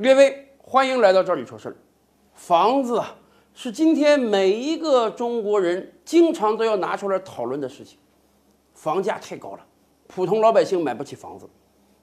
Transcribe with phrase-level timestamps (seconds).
[0.00, 1.76] 列位，欢迎来到这里说事儿。
[2.32, 3.14] 房子啊，
[3.52, 7.98] 是今天每一个中国人经常都要拿出来讨论的事情。
[8.72, 9.58] 房价太高了，
[10.06, 11.46] 普通老百姓买不起房子。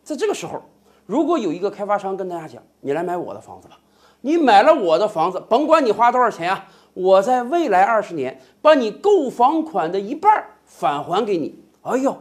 [0.04, 0.62] 在这个时候，
[1.08, 3.80] 如果有一个开发商跟大家讲：“你来买我的房子吧，
[4.22, 12.16] 你买了我的房子，甭管你花多少钱啊，我在未来二十年把你购房款的一半返还给你。”哎呦！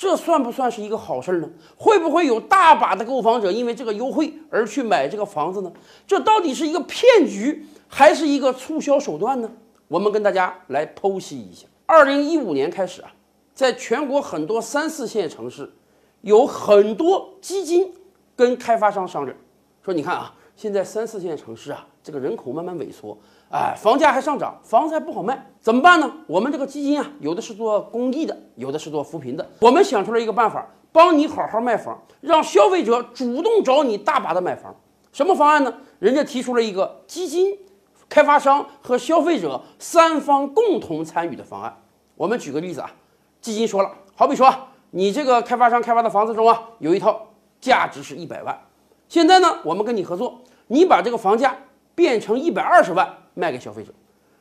[0.00, 1.50] 这算不算是一个好事呢？
[1.76, 5.70] 会不会有大把的购房者因为这个优惠而去买这个房子呢？
[6.06, 9.52] 这到底是一个骗局还是一个促销手段呢？
[9.88, 11.66] 我们跟大家来剖析一下。
[11.84, 13.12] 二零一五年开始啊，
[13.52, 15.70] 在全国很多三四线城市，
[16.22, 17.92] 有很多基金
[18.34, 19.36] 跟开发商商量，
[19.84, 23.16] 说你看啊，现在三四线城市啊，这个人口慢慢萎缩。
[23.50, 26.12] 哎，房价还上涨，房子还不好卖，怎么办呢？
[26.26, 29.48] 我们这个基金啊，有的是做公益的，有的是做扶贫的。
[29.60, 34.74] 我们想出了一个办法，帮你好好卖房，让消费者主动找你大把的买房。
[35.12, 35.74] 什么方案呢？
[35.98, 37.58] 人家提出了一个基金、
[38.08, 41.76] 开发商和消费者三方共同参与的方案。
[42.14, 42.90] 我们举个例子啊，
[43.40, 44.48] 基金说了，好比说
[44.90, 47.26] 你这个开发商开发的房子中啊，有一套
[47.60, 48.56] 价值是一百万，
[49.08, 51.56] 现在呢，我们跟你合作，你把这个房价
[52.00, 53.16] 变成一百二十万。
[53.34, 53.92] 卖给消费者，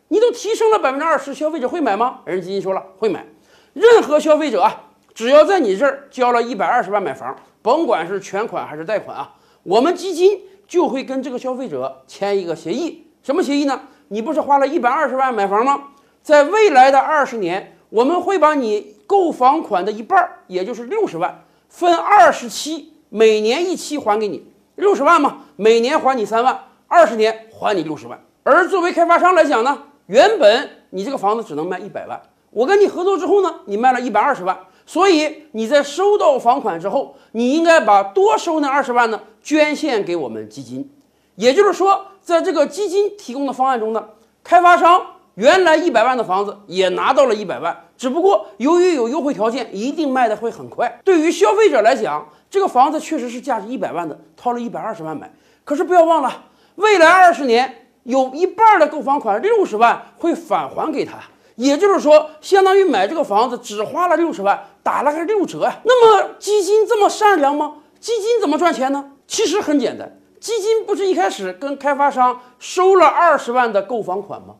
[0.07, 2.21] 你都提升了百分之二十，消费者会买吗？
[2.23, 3.25] 人基金说了会买，
[3.73, 13.07] 任何消费者啊，只要在你这儿交了一百二十万买房，甭管是全款还是贷款啊，我们基金就会跟这个消费者签一个协议。
[13.21, 13.81] 什么协议呢？
[14.07, 15.89] 你不是花了一百二十万买房吗？
[16.23, 28.19] 在未来的二十年，我们会把你购房款的一半，也就是六十万，分二十期，每年一期还给你六十万嘛，每年还你三万，二十年还你六十万。
[28.43, 40.91] 而作为开发商来讲呢，原本你这个房子只能卖一百万，我跟你合作之后呢，你卖了一百二十万，所以你在收到房款之后，你应该把多收那二十万呢捐献给我们基金。
[41.35, 44.09] 也就是说，在这个基金提供的方案中呢，
[44.43, 45.01] 开发商
[45.35, 50.99] 原来一百万的房子也拿到了一百万，只不过由于有优惠条件，一定卖的会很快。
[51.05, 55.31] 对于消费者来讲，这个房子确实是价值一百万的，掏了一百二十万买，
[55.63, 56.45] 可是不要忘了，
[56.79, 57.75] 未来二十年。
[58.03, 61.19] 有一半的购房款六十万会返还给他，
[61.57, 65.79] 也就是说，相当于买这个房子只花了六十万，打了个六折呀。
[65.83, 67.75] 那么基金这么善良吗？
[67.99, 69.11] 基金怎么赚钱呢？
[69.27, 74.55] 其实很简单，基金不是一开始跟开发商收了二十万的购房款吗？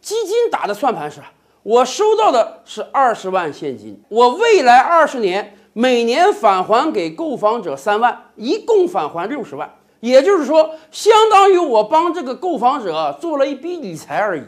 [0.00, 1.20] 基金打的算盘是，
[1.64, 9.74] 我收到的是二十万现金，我未来二十年每年返还给购房者三万，一共返还六十万。
[10.00, 14.42] 也就是说，相当于我帮这个购房者做了一笔理财而已。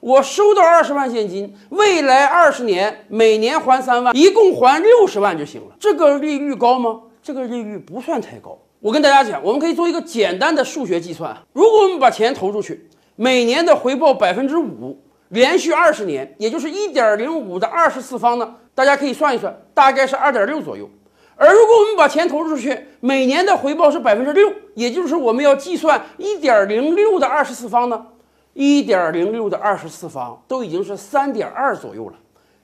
[0.00, 5.68] 我收到二十万现金，未来二十年每年还三万，一共还六十万就行了。
[5.80, 7.00] 这个利率高吗？
[7.22, 8.56] 这个利率不算太高。
[8.78, 11.36] 我跟大家讲，我们可以做一个简单的数学计算。
[11.52, 15.00] 如果我们把钱投出去，每年的回报百分之五，
[15.30, 18.54] 连续二十年，也就是一点零五的二十次方呢？
[18.74, 20.88] 大家可以算一算，大概是二点六左右。
[21.38, 28.06] 而如果我们把钱投出去，每年的回报是百分之六，也就是我们要计算一点零六的二十次方呢，
[28.54, 32.14] 一点零六的二十次方都已经是三点二左右了。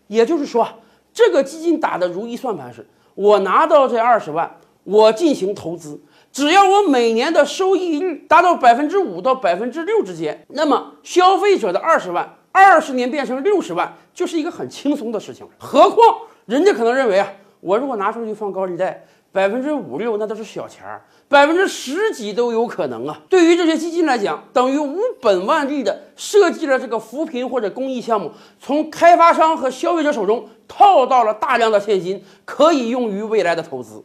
[0.07, 0.67] 也就是说，
[1.13, 4.51] 这个基金打的如意算盘是：我拿到这二十万，
[4.85, 6.01] 我进行投资，
[6.33, 15.47] 只要我每年的收益率达到百分之五到百分之六之间，那么消费者的二十万，二十年变成六十万，就是一个很轻松的事情。
[15.59, 16.17] 何况
[16.47, 17.31] 人家可能认为啊。
[17.63, 23.21] 我如果拿出去放高利贷，百分之五六那都是小钱儿，百分之十几都有可能啊。
[23.29, 34.03] 对于这些基金来讲，等于无本万利的设计了这个扶贫或者公益项目，从开发商和消费者手中套到了大量的现金，可以用于未来的投资。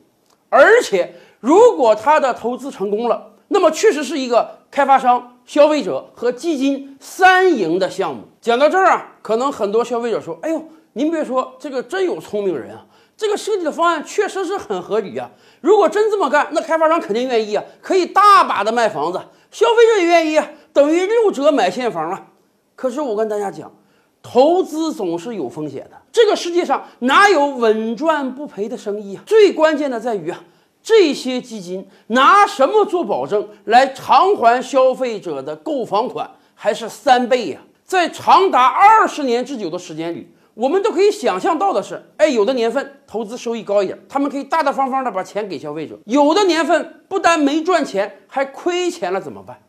[0.50, 8.22] 而且，如果他的投资成功了，那么确实是一个开发商、消费者和基金三赢的项目。
[8.40, 10.64] 讲到这儿啊，可能很多消费者说：“哎呦，
[10.94, 12.86] 您别说，这个真有聪明人啊。”
[13.18, 15.28] 这个设计的方案确实是很合理啊！
[15.60, 19.20] 如果真这么干，那开发商肯定愿意啊，可以大把的卖房子，
[19.50, 22.28] 消费者也愿意啊，等于六折买现房啊。
[22.76, 23.74] 可是我跟大家讲，
[24.22, 29.24] 投资总是有风险的，这个世界上哪有稳赚不赔的生意啊？
[29.26, 30.44] 最关键的在于啊，
[30.84, 36.30] 这些基金拿什么做保证来偿还消费者的购房款？
[36.54, 37.60] 还是三倍呀？
[37.84, 40.32] 在长达二十年之久的时间里。
[40.58, 49.60] 我们都可以想象到的是，哎，有的年份投资收益高一点，他们可以大大方方的把钱给消费者；有的年份不但没赚钱，还亏钱了，怎么办？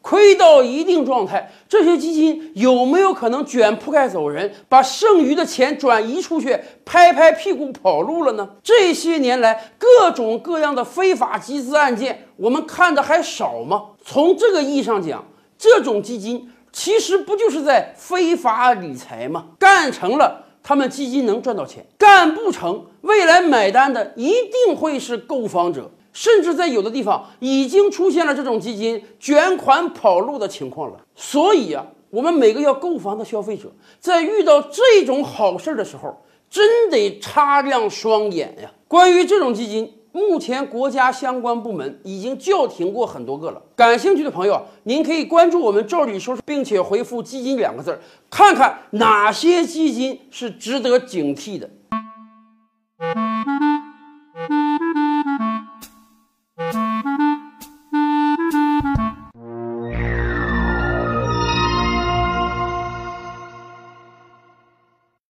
[0.00, 8.56] 亏到一定状态，这些基金有没有可能卷铺盖走人，把剩余的钱转移出去，拍拍屁股跑路了呢？
[8.64, 13.90] 这些年来，各种各样的非法集资案件，我们看的还少吗？
[14.04, 15.24] 从这个意义上讲，
[15.56, 19.46] 这种基金其实不就是在非法理财吗？
[19.58, 20.46] 干成了。
[20.64, 31.00] 他们基金能赚到钱，干不成，未来买单的一定会是购房者，甚至在有的地方已经出现了这种基金卷款跑路的情况了。
[31.16, 38.70] 所以啊，我们每个要购房的消费者，在遇到这种好事的时候，真得擦亮双眼呀。
[38.86, 39.92] 关于这种基金。
[40.12, 43.60] 目前国家相关部门已经叫停过很多个了。
[43.74, 47.98] 感兴趣的朋友，您可以关注我们赵理说，并且回复“基金”两个字儿，
[48.30, 51.68] 看看哪些基金是值得警惕的。